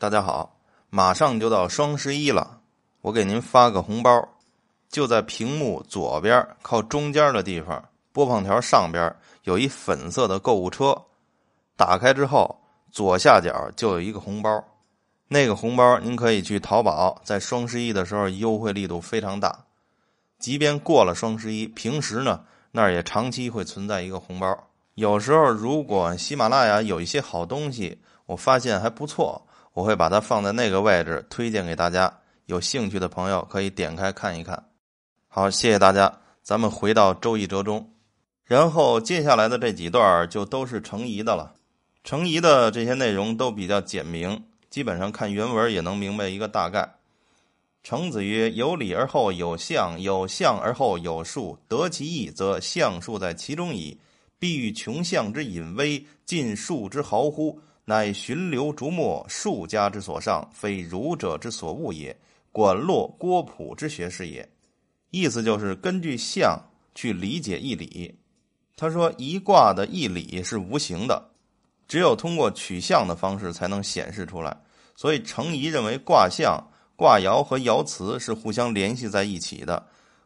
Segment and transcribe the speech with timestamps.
[0.00, 0.60] 大家好，
[0.90, 2.60] 马上就到双十一了，
[3.00, 4.28] 我给您发个红包，
[4.88, 10.96] 就在屏幕左边靠中间的地方，播放条上边有一粉色的购物车，
[11.74, 12.60] 打开之后
[12.92, 14.64] 左下角就有一个红包，
[15.26, 19.64] 那个红包您可以去淘宝，在双十一的时候优惠力度非常大，
[20.38, 24.56] 即便过了双十一，平时呢那儿也长期会存在一个红包。
[24.94, 29.44] 有时候如果喜马拉雅有一些好东西，我发现还不错。
[29.78, 32.12] 我会把它放在那个位置推荐给大家，
[32.46, 34.70] 有兴趣的朋友可以点开看一看。
[35.28, 36.18] 好，谢谢大家。
[36.42, 37.92] 咱们回到《周易》折中，
[38.42, 41.54] 然后接下来的这几段就都是程颐的了。
[42.02, 46.96] 程颐的这些内容都比较简明，基本上看原文也能明白一个大概。
[47.84, 51.56] 程子曰：“有理而后有象，有象而后有数。
[51.68, 53.96] 得其意，则象数在其中矣。
[54.40, 62.14] 必欲穷象之隐微，尽数之毫乎？”乃寻流逐末，术家之所上，非儒者之所悟也。
[62.52, 64.46] 管络郭璞之学士也。
[65.10, 66.62] 意思就是根据象
[66.94, 68.14] 去理解义理。
[68.76, 71.30] 他说一卦的义理是无形的，
[71.86, 74.54] 只有通过取象的方式才能显示出来。
[74.94, 76.62] 所以程颐认为卦象、
[76.94, 79.82] 卦爻和爻辞是互相联系在一起的。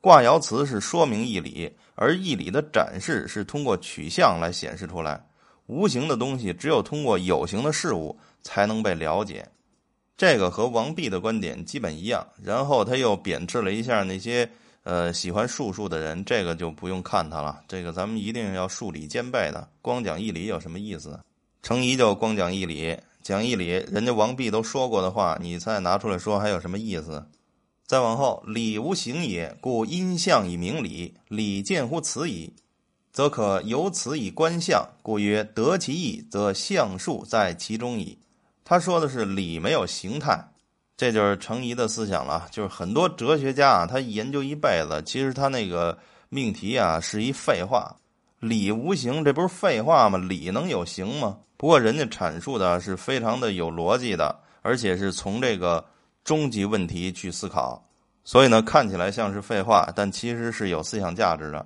[0.00, 5.24] 卦爻辞是说明义理，而义理的展示是通过取象来显示出来。
[5.66, 9.48] 无形的东西只有通过有形的事物才能被了解，
[10.16, 12.26] 这个和王弼的观点基本一样。
[12.42, 14.48] 然后他又贬斥了一下那些
[14.82, 17.62] 呃喜欢术数的人，这个就不用看他了。
[17.66, 21.18] 这个咱们一定要数理兼备的，光讲义理有什么意思？
[21.62, 27.26] 程颐就光讲义理，讲义理，人家王弼都说过的话，你再拿出来说还有什么意思？
[27.86, 32.52] 再往后，理无形也，故因象以明理，理见乎此矣。
[33.14, 38.18] 则可由此以观象，故曰得其意，则象数在其中矣。
[38.64, 40.36] 他说的是理没有形态，
[40.96, 42.48] 这就是程颐的思想了。
[42.50, 45.96] 就是很多哲学家啊，他研究一辈子，其实他那个
[46.28, 47.94] 命题啊是一废话。
[48.40, 50.18] 理无形，这不是废话吗？
[50.18, 51.38] 理能有形吗？
[51.56, 55.82] 不过人家阐述的是非常的有逻辑的，而且是从这个
[56.24, 57.80] 终极问题去思考，
[58.24, 61.64] 所以呢，看起来像是废话，但其实是有思想价值的。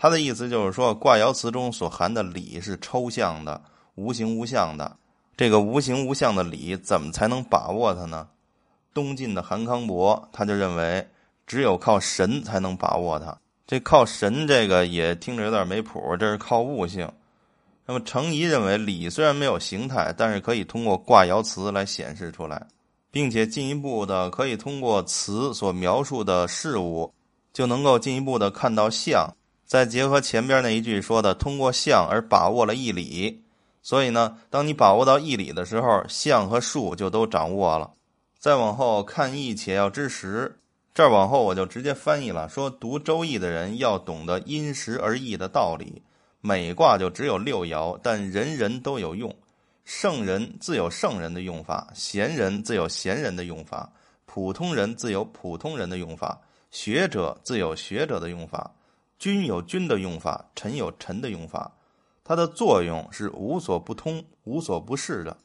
[0.00, 3.60] 他的意思就是说，卦爻辞中所含的理是抽象的、
[3.96, 4.96] 无形无相的。
[5.36, 8.28] 这个无形无相的理，怎么才能把握它呢？
[8.94, 11.04] 东晋的韩康伯他就认为，
[11.48, 13.36] 只有靠神才能把握它。
[13.66, 16.16] 这靠神，这个也听着有点没谱。
[16.16, 17.10] 这是靠悟性。
[17.84, 22.64] 那么程颐认为，理虽然没有形态，但是可以通过卦爻辞来显示出来，
[23.10, 27.12] 并且进一步的可以通过词所描述的事物，
[27.52, 29.28] 就能够进一步的看到象。
[29.68, 33.44] 再结合前边那一句说的，通过象而把握了义理，
[33.82, 37.92] 所以呢，当你把握到义理的时候，象和数就都掌握了。
[38.38, 40.58] 再往后看义，且要知时。
[40.94, 46.02] 这儿往后我就直接翻译了，说读周易的人要懂得因时而异的道理。
[46.40, 49.36] 每卦就只有六爻，但人人都有用。
[49.84, 53.92] 圣人自有圣人的用法，贤人自有贤人的用法，
[54.24, 56.40] 普通人自有普通人的用法，
[56.70, 58.70] 学者自有学者的用法。
[59.18, 61.72] 君有君的用法，臣有臣的用法，
[62.22, 65.36] 它的作用是无所不通、无所不视的。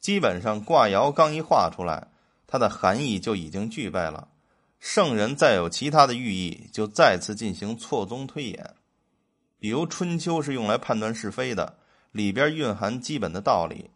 [0.00, 2.08] 基本上卦爻刚一画出来，
[2.46, 4.28] 它的含义就已经具备了。
[4.78, 8.74] 圣人再有其他的寓意，就再次进行错综推演。
[9.58, 11.76] 比如《春秋》是用来判断是非的，
[12.12, 13.90] 里边蕴含基本的道理，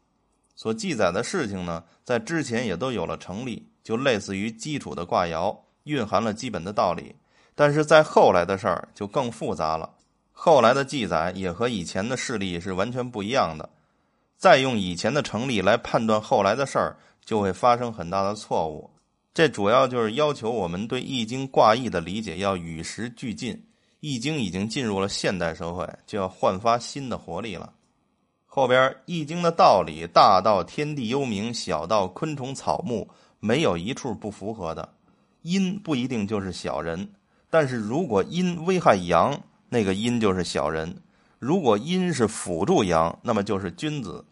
[0.54, 7.16] 所记载的事情呢，在之前也都有了成立，就类似于基础的卦爻，蕴含了基本的道理。
[7.54, 9.90] 但是在后来的事儿就更复杂了，
[10.32, 13.68] 后来的记载也和以前的事例是完全不一样的。
[14.36, 18.90] 再用以前的成立来判断后来的事儿，就会发生很大的错误。
[19.32, 23.54] 这主要就是要求我们对《易经》卦意的理解要与时俱进，
[24.00, 27.72] 《易经》已经进入了现代社会，就要焕发新的活力了。
[28.46, 33.08] 后边《易经》的道理，大到天地幽冥，小到昆虫草木，
[33.40, 34.88] 没有一处不符合的。
[35.42, 37.08] 阴不一定就是小人。
[37.54, 40.88] 但是如果阴危害阳，那个阴就是小人；
[41.38, 44.24] 如果阴是辅助阳，那么就是君子。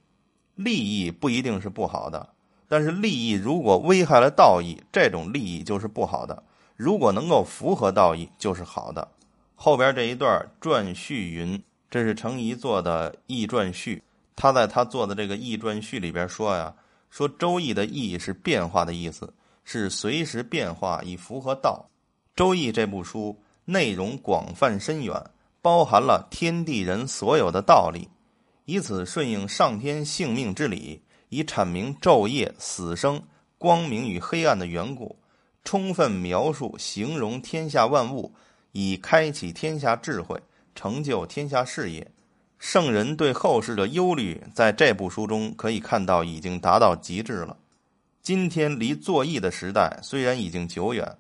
[0.57, 2.31] 利益不一定是不好的，
[2.67, 6.35] 但是利益如果危害了道义，这种利益就是不好的；
[6.75, 9.07] 如果能够符合道义，就是好的。
[9.55, 14.03] 后边这一段传序云，这是程颐做的易传序。
[14.35, 16.75] 他在他做的这个易传序里边说呀，
[17.09, 19.33] 说周易的易是变化的意思，
[19.63, 21.87] 是随时变化以符合道。
[22.35, 25.15] 《周易》这部书内容广泛深远，
[25.61, 28.09] 包含了天地人所有的道理，
[28.65, 33.23] 以此顺应上天性命之理，以阐明昼夜、死生、
[33.59, 35.17] 光明与黑暗的缘故，
[35.63, 38.33] 充分描述、形容天下万物，
[38.73, 40.41] 以开启天下智慧，
[40.75, 42.11] 成就天下事业。
[42.59, 47.59] 圣人对后世的忧虑，在这部书中可以看到已经达到极致了。
[48.23, 51.19] 今天离作义的时代虽然已经久远，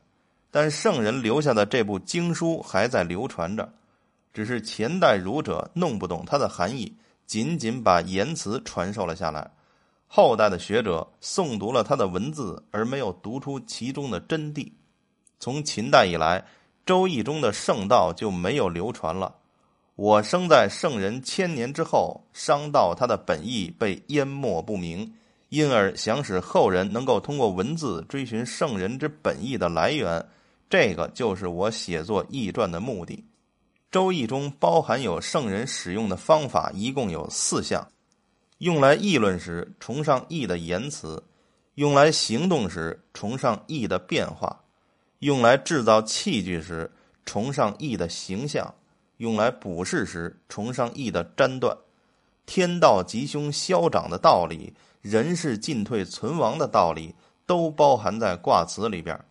[0.52, 3.72] 但圣人留下的这部经书还在流传着，
[4.34, 6.94] 只是前代儒者弄不懂它的含义，
[7.26, 9.50] 仅仅把言辞传授了下来；
[10.06, 14.70] 后代的学者诵读了他的文字，而没有读出其中的真谛。
[15.40, 16.38] 从秦代以来，
[16.84, 19.34] 《周易》中的圣道就没有流传了。
[19.94, 25.14] 我生在圣人千年之后，商道他的本意被淹没不明，
[25.48, 30.26] 因而想使后人能够通过文字追寻圣人之本意的来源，
[30.72, 33.22] 这个就是我写作易传的目的。
[33.90, 37.86] 周易中包含有圣人使用的方法，一共有四项：
[38.56, 41.22] 用来议论时崇尚义的言辞，
[41.74, 44.64] 用来行动时崇尚义的变化，
[45.18, 46.90] 用来制造器具时
[47.26, 48.74] 崇尚义的形象。
[49.18, 51.76] 用来卜筮时，崇尚义的占断；
[52.46, 54.72] 天道吉凶消长的道理，
[55.02, 57.14] 人事进退存亡的道理，
[57.44, 59.22] 都包含在卦辞里边。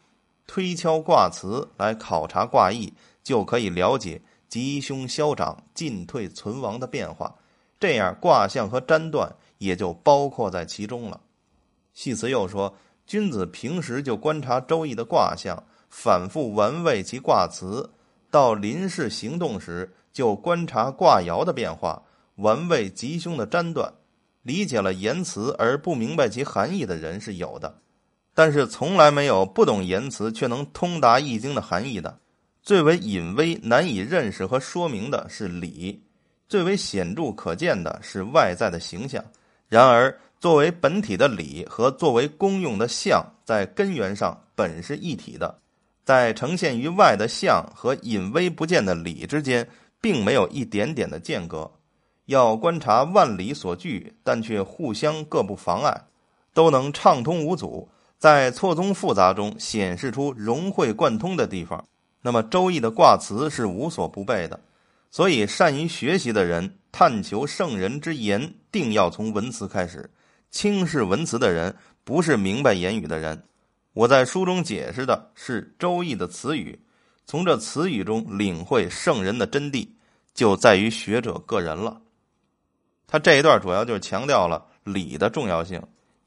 [0.47, 2.93] 推敲卦辞来考察卦意，
[3.23, 7.35] 就可以了解吉凶消长、进退存亡的变化。
[7.79, 11.19] 这样，卦象和占断也就包括在其中了。
[11.93, 12.73] 系辞又说：
[13.07, 17.89] 君子平时就观察周易的卦象，反复玩味其卦辞。
[18.29, 22.03] 到临事行动时，就观察卦爻的变化，
[22.35, 23.93] 玩味吉凶的占断。
[24.43, 27.79] 理解了言辞而不明白其含义的人是有的，
[28.33, 32.17] 但是从来没有不懂言辞却能通达易经的含义的。
[32.61, 36.01] 最为隐微、难以认识和说明的是理，
[36.47, 39.23] 最为显著可见的是外在的形象。
[39.67, 45.59] 然而，作为本体的理和作为公用的象，在根源上本是一体的。
[46.03, 49.67] 在呈现于外的相和隐微不见的理之间，
[49.99, 51.71] 并没有一点点的间隔。
[52.25, 56.05] 要观察万理所聚，但却互相各不妨碍，
[56.53, 57.87] 都能畅通无阻，
[58.21, 61.83] 在错综复杂中显示出融会贯通的地方。
[62.21, 64.59] 那么，《周易》的卦辞是无所不备的。
[65.09, 70.07] 所以，善于学习的人，探求圣人之言，定要从文辞开始。
[70.51, 73.41] 轻视文辞的人，不是明白言语的人。
[73.93, 76.79] 我在书中解释的是《周易》的词语，
[77.25, 79.89] 从这词语中领会圣人的真谛，
[80.35, 81.99] 就在于学者个人了。
[83.07, 85.81] 他这一段主要就是强调了礼的重要性，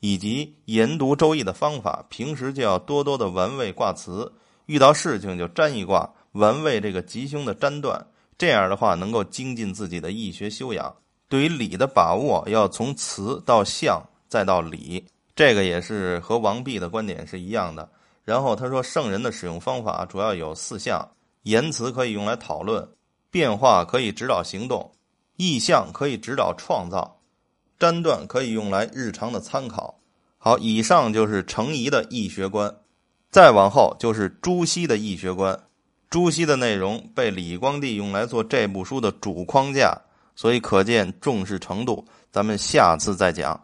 [0.05, 2.05] 以及研读《周易》的方法。
[2.11, 4.31] 平时就要多多的玩味卦辞，
[4.67, 8.07] 遇到事情就占一卦，玩味这个吉凶的占断。
[8.37, 10.95] 这样的话，能够精进自己的易学修养。
[11.27, 13.99] 对于理的把握，要从辞到象，
[14.29, 15.03] 再到理。
[15.35, 17.89] 这个也是和王弼的观点是一样的。
[18.25, 21.03] 然后他说，圣人的使用方法主要有四项：
[21.45, 22.87] 言辞可以用来讨论，
[23.31, 24.93] 变化可以指导行动，
[25.39, 27.17] 意象可以指导创造，
[27.79, 29.99] 粘断可以用来日常的参考。
[30.39, 32.75] 好，以上就是程颐的易学观，
[33.31, 35.59] 再往后就是朱熹的易学观。
[36.11, 39.99] 朱熹的内容被李光地用来做这部书的主框架，
[40.37, 42.07] 所以可见重视程度。
[42.31, 43.64] 咱们下次再讲。